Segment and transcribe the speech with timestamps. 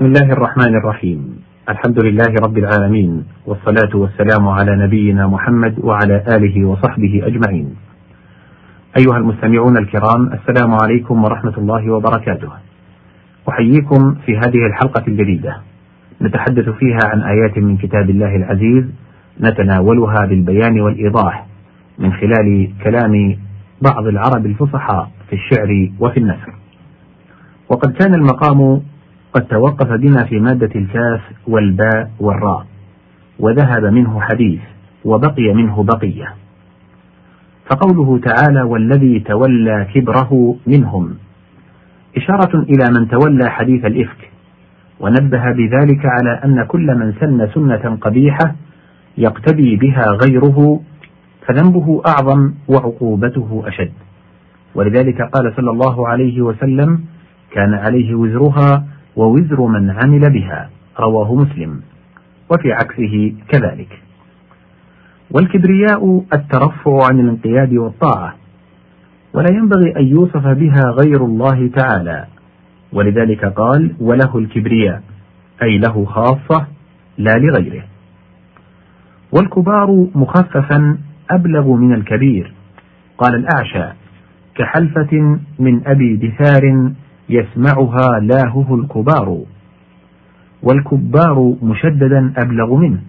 [0.00, 1.20] بسم الله الرحمن الرحيم.
[1.68, 7.76] الحمد لله رب العالمين والصلاة والسلام على نبينا محمد وعلى آله وصحبه أجمعين.
[8.98, 12.48] أيها المستمعون الكرام السلام عليكم ورحمة الله وبركاته.
[13.48, 15.56] أحييكم في هذه الحلقة الجديدة.
[16.22, 18.84] نتحدث فيها عن آيات من كتاب الله العزيز
[19.40, 21.46] نتناولها بالبيان والإيضاح
[21.98, 23.36] من خلال كلام
[23.82, 26.54] بعض العرب الفصحاء في الشعر وفي النثر.
[27.68, 28.80] وقد كان المقام
[29.32, 32.66] قد توقف بنا في مادة الكاف والباء والراء
[33.38, 34.60] وذهب منه حديث
[35.04, 36.34] وبقي منه بقية.
[37.70, 41.14] فقوله تعالى والذي تولى كبره منهم
[42.16, 44.30] إشارة إلى من تولى حديث الإفك
[45.00, 48.54] ونبه بذلك على أن كل من سن سنة قبيحة
[49.18, 50.80] يقتدي بها غيره
[51.46, 53.92] فذنبه أعظم وعقوبته أشد.
[54.74, 57.00] ولذلك قال صلى الله عليه وسلم
[57.52, 58.84] كان عليه وزرها
[59.20, 60.70] ووزر من عمل بها.
[61.00, 61.80] رواه مسلم.
[62.50, 64.02] وفي عكسه كذلك.
[65.30, 68.34] والكبرياء الترفع عن الانقياد والطاعة.
[69.34, 72.26] ولا ينبغي أن يوصف بها غير الله تعالى.
[72.92, 75.02] ولذلك قال وله الكبرياء.
[75.62, 76.66] أي له خاصة
[77.18, 77.84] لا لغيره.
[79.32, 80.98] والكبار مخففا
[81.30, 82.52] أبلغ من الكبير.
[83.18, 83.94] قال الأعشى
[84.54, 86.92] كحلفة من أبي دثار
[87.30, 89.38] يسمعها لاهه الكبار
[90.62, 93.00] والكبار مشددا أبلغ منه.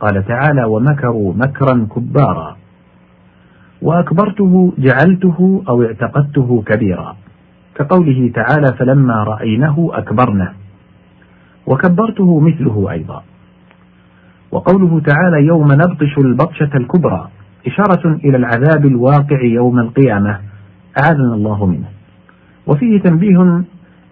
[0.00, 2.56] قال تعالى ومكروا مكرا كبارا.
[3.82, 7.16] وأكبرته جعلته أو اعتقدته كبيرا.
[7.74, 10.52] كقوله تعالى فلما رأينه أكبرنه.
[11.66, 13.22] وكبرته مثله أيضا.
[14.52, 17.28] وقوله تعالى يوم نبطش البطشة الكبرى.
[17.66, 20.40] إشارة إلى العذاب الواقع يوم القيامة
[20.98, 21.93] أعاذنا الله منه.
[22.66, 23.62] وفيه تنبيه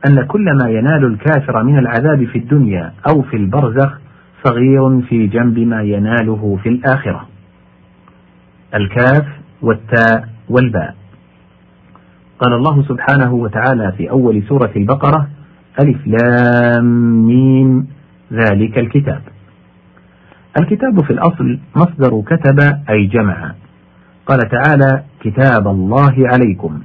[0.06, 3.98] أن كل ما ينال الكافر من العذاب في الدنيا أو في البرزخ
[4.44, 7.28] صغير في جنب ما يناله في الآخرة.
[8.74, 9.26] الكاف
[9.62, 10.94] والتاء والباء.
[12.38, 15.28] قال الله سبحانه وتعالى في أول سورة البقرة
[15.80, 16.84] ألف لام
[17.26, 17.86] ميم
[18.32, 19.22] ذلك الكتاب.
[20.60, 22.58] الكتاب في الأصل مصدر كتب
[22.90, 23.54] أي جمع.
[24.26, 26.80] قال تعالى كتاب الله عليكم.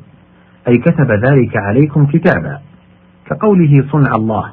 [0.68, 2.60] أي كتب ذلك عليكم كتابا
[3.30, 4.52] كقوله صنع الله.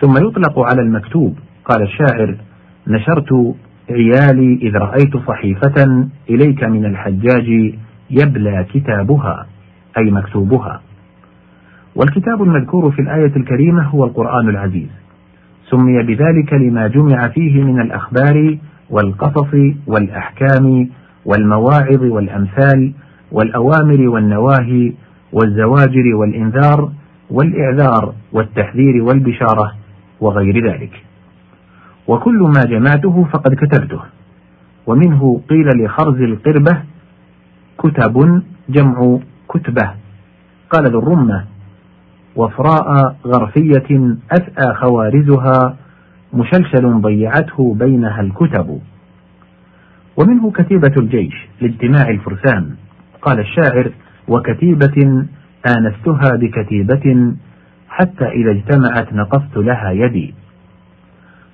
[0.00, 2.34] ثم يطلق على المكتوب قال الشاعر
[2.86, 3.54] نشرت
[3.90, 7.74] عيالي إذ رأيت صحيفة إليك من الحجاج
[8.10, 9.46] يبلى كتابها
[9.98, 10.80] أي مكتوبها.
[11.94, 14.88] والكتاب المذكور في الآية الكريمة هو القرآن العزيز.
[15.70, 18.58] سمي بذلك لما جمع فيه من الأخبار
[18.90, 19.54] والقصص
[19.86, 20.88] والأحكام
[21.24, 22.92] والمواعظ والأمثال
[23.32, 24.92] والأوامر والنواهي
[25.32, 26.92] والزواجر والإنذار
[27.30, 29.74] والإعذار والتحذير والبشارة
[30.20, 31.02] وغير ذلك.
[32.06, 34.00] وكل ما جمعته فقد كتبته.
[34.86, 36.82] ومنه قيل لخرز القربة
[37.78, 39.90] كتب جمع كتبة.
[40.70, 41.44] قال ذو الرمة
[42.36, 45.76] وفراء غرفية أثأى خوارزها
[46.32, 48.80] مشلشل ضيعته بينها الكتب.
[50.16, 52.74] ومنه كتيبة الجيش لإجتماع الفرسان.
[53.22, 53.90] قال الشاعر
[54.28, 55.26] وكتيبة
[55.76, 57.34] آنستها بكتيبة
[57.88, 60.34] حتى إذا اجتمعت نقصت لها يدي.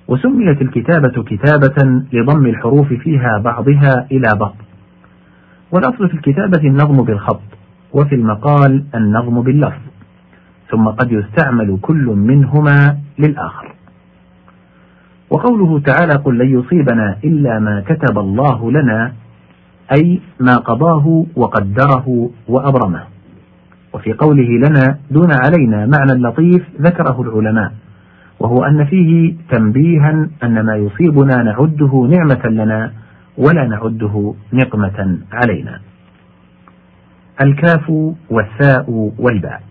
[0.07, 4.55] وسميت الكتابة كتابة لضم الحروف فيها بعضها إلى بعض.
[5.71, 7.41] والأصل في الكتابة النظم بالخط
[7.93, 9.81] وفي المقال النظم باللفظ.
[10.71, 13.73] ثم قد يستعمل كل منهما للآخر.
[15.29, 19.13] وقوله تعالى قل لن يصيبنا إلا ما كتب الله لنا
[19.91, 23.03] أي ما قضاه وقدره وأبرمه.
[23.93, 27.71] وفي قوله لنا دون علينا معنى لطيف ذكره العلماء
[28.39, 32.91] وهو أن فيه تنبيها أن ما يصيبنا نعده نعمة لنا
[33.37, 35.79] ولا نعده نقمة علينا.
[37.41, 37.89] الكاف
[38.29, 39.61] والثاء والباء.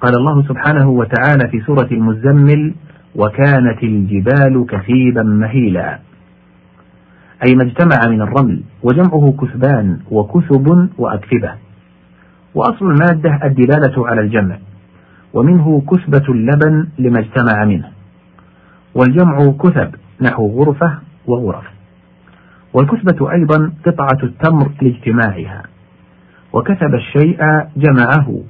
[0.00, 2.74] قال الله سبحانه وتعالى في سورة المزمل
[3.16, 5.98] وكانت الجبال كثيبا مهيلا.
[7.46, 11.52] أي ما اجتمع من الرمل وجمعه كثبان وكثب وأكثبة.
[12.54, 14.58] وأصل المادة الدلالة على الجمع
[15.34, 17.88] ومنه كثبة اللبن لما اجتمع منه.
[18.94, 21.64] والجمع كثب نحو غرفة وغرف.
[22.74, 25.62] والكثبة أيضا قطعة التمر لاجتماعها.
[26.52, 27.38] وكثب الشيء
[27.76, 28.40] جمعه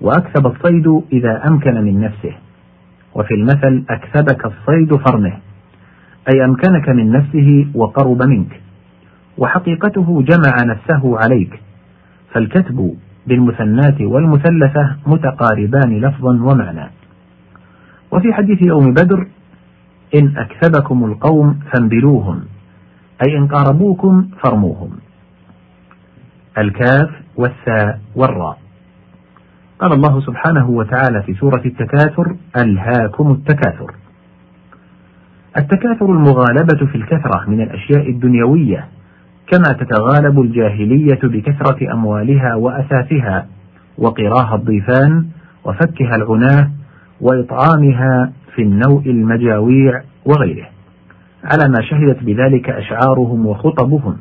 [0.00, 2.34] وأكثب الصيد إذا أمكن من نفسه.
[3.14, 5.38] وفي المثل أكثبك الصيد فرنه.
[6.28, 8.60] أي أمكنك من نفسه وقرب منك
[9.38, 11.60] وحقيقته جمع نفسه عليك
[12.32, 16.90] فالكتب بالمثنات والمثلثة متقاربان لفظا ومعنى.
[18.12, 19.26] وفي حديث يوم بدر
[20.14, 22.44] إن أكسبكم القوم فانبلوهم
[23.26, 24.90] أي إن قاربوكم فارموهم.
[26.58, 28.58] الكاف والثاء والراء.
[29.78, 33.94] قال الله سبحانه وتعالى في سورة التكاثر ألهاكم التكاثر.
[35.56, 38.88] التكاثر المغالبة في الكثرة من الأشياء الدنيوية
[39.46, 43.46] كما تتغالب الجاهلية بكثرة أموالها وأثاثها
[43.98, 45.26] وقراها الضيفان
[45.64, 46.70] وفكها العناة
[47.20, 50.66] وإطعامها في النوء المجاويع وغيره.
[51.44, 54.16] على ما شهدت بذلك أشعارهم وخطبهم.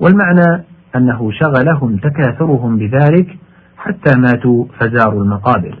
[0.00, 0.64] والمعنى
[0.96, 3.36] أنه شغلهم تكاثرهم بذلك
[3.76, 5.78] حتى ماتوا فزاروا المقابر.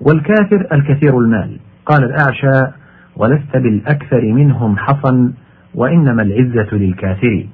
[0.00, 1.58] والكافر الكثير المال.
[1.86, 2.72] قال الأعشى
[3.16, 5.32] ولست بالأكثر منهم حصا
[5.74, 7.46] وإنما العزة للكافر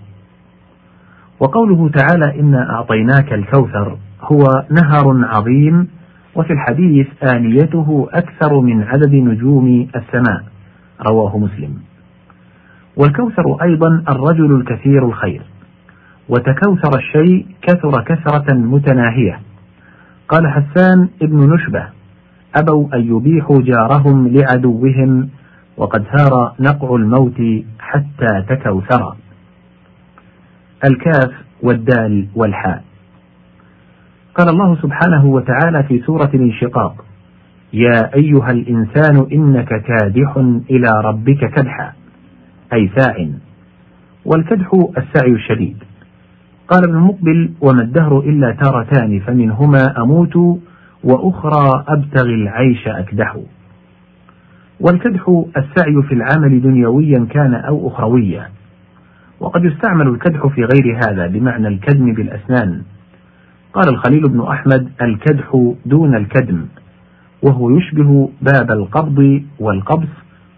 [1.40, 5.88] وقوله تعالى إنا أعطيناك الكوثر هو نهر عظيم
[6.34, 10.44] وفي الحديث آنيته أكثر من عدد نجوم السماء
[11.06, 11.74] رواه مسلم.
[12.96, 15.42] والكوثر أيضا الرجل الكثير الخير.
[16.28, 19.40] وتكوثر الشيء كثر كثرة متناهية.
[20.28, 21.86] قال حسان ابن نشبة
[22.56, 25.28] أبوا أن يبيحوا جارهم لعدوهم
[25.78, 27.40] وقد ثار نقع الموت
[27.78, 29.16] حتى تكوثر.
[30.84, 31.32] الكاف
[31.62, 32.84] والدال والحاء.
[34.34, 37.04] قال الله سبحانه وتعالى في سورة الانشقاق
[37.72, 40.36] يا أيها الإنسان إنك كادح
[40.70, 41.92] إلى ربك كدحا
[42.72, 43.28] أي ساع.
[44.24, 45.76] والكدح السعي الشديد.
[46.68, 50.36] قال ابن المقبل وما الدهر إلا تارتان فمنهما أموت
[51.04, 53.36] وأخرى أبتغي العيش أكدح.
[54.80, 58.50] والكدح السعي في العمل دنيويا كان أو أخرويا.
[59.40, 62.82] وقد يستعمل الكدح في غير هذا بمعنى الكدم بالأسنان.
[63.72, 66.66] قال الخليل بن أحمد الكدح دون الكدم
[67.42, 70.08] وهو يشبه باب القبض والقبس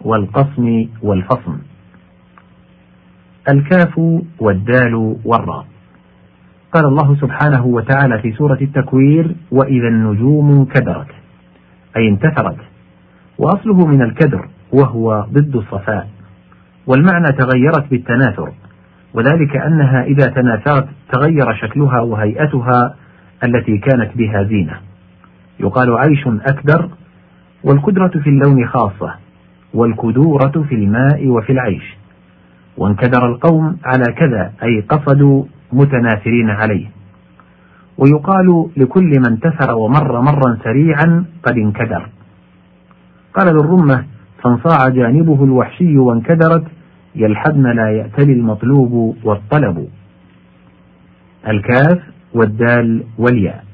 [0.01, 1.59] والقصم والفصم.
[3.49, 4.01] الكاف
[4.41, 5.67] والدال والراء.
[6.73, 11.09] قال الله سبحانه وتعالى في سورة التكوير وإذا النجوم انكدرت
[11.97, 12.70] أي انتثرت.
[13.41, 16.09] وأصله من الكدر وهو ضد الصفاء.
[16.87, 18.53] والمعنى تغيرت بالتناثر
[19.15, 22.95] وذلك أنها إذا تناثرت تغير شكلها وهيئتها
[23.45, 24.77] التي كانت بها زينة.
[25.61, 26.89] يقال عيش أكدر
[27.65, 29.15] والكدرة في اللون خاصة
[29.75, 31.97] والكدورة في الماء وفي العيش.
[32.77, 36.87] وانكدر القوم على كذا أي قصدوا متناثرين عليه.
[37.99, 42.09] ويقال لكل من انتثر ومر مرا سريعا قد انكدر.
[43.35, 44.05] قال ذو الرمة
[44.43, 46.65] فانصاع جانبه الوحشي وانكدرت
[47.15, 49.89] يلحدن لا يأتلي المطلوب والطلب.
[51.49, 51.99] الكاف
[52.35, 53.65] والدال والياء.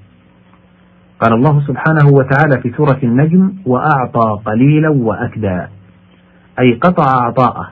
[1.21, 5.61] قال الله سبحانه وتعالى في سورة النجم وأعطى قليلا وأكدى
[6.61, 7.69] أي قطع عطاءه.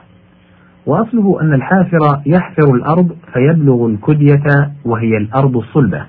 [0.85, 6.05] وأصله أن الحافر يحفر الأرض فيبلغ الكدية وهي الأرض الصلبة.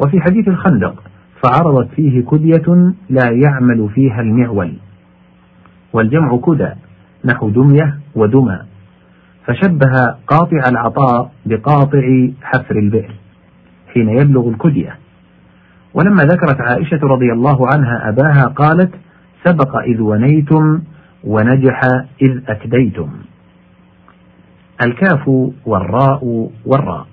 [0.00, 1.02] وفي حديث الخندق
[1.42, 4.72] فعرضت فيه كدية لا يعمل فيها المعول
[5.92, 6.70] والجمع كدى
[7.24, 8.58] نحو دمية ودمى
[9.46, 13.14] فشبه قاطع العطاء بقاطع حفر البئر
[13.94, 14.98] حين يبلغ الكدية.
[15.94, 18.94] ولما ذكرت عائشة رضي الله عنها أباها قالت
[19.44, 20.82] سبق إذ ونيتم
[21.24, 21.80] ونجح
[22.22, 23.08] إذ أكديتم.
[24.86, 25.28] الكاف
[25.66, 27.06] والراء والراء.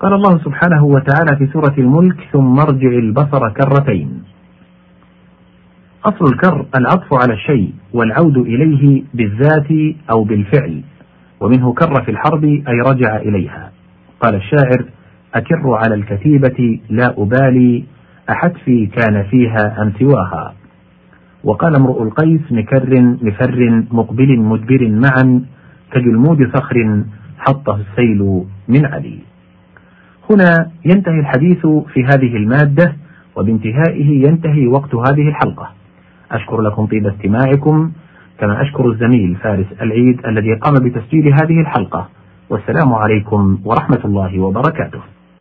[0.00, 4.22] قال الله سبحانه وتعالى في سورة الملك ثم ارجع البصر كرتين.
[6.04, 10.82] أصل الكر العطف على الشيء والعود إليه بالذات أو بالفعل
[11.40, 13.72] ومنه كر في الحرب أي رجع إليها.
[14.20, 14.84] قال الشاعر
[15.34, 17.84] أكر على الكتيبة لا أبالي
[18.30, 20.54] أحتفي كان فيها أم سواها.
[21.44, 25.44] وقال امرؤ القيس مكر مفر مقبل مدبر معا
[25.92, 27.04] كجلمود صخر
[27.38, 29.29] حطه السيل من علي.
[30.30, 32.96] هنا ينتهي الحديث في هذه المادة
[33.36, 35.70] وبانتهائه ينتهي وقت هذه الحلقة.
[36.32, 37.92] أشكر لكم طيب استماعكم.
[38.38, 42.08] كما أشكر الزميل فارس العيد الذي قام بتسجيل هذه الحلقة.
[42.50, 45.00] والسلام عليكم ورحمة الله وبركاته.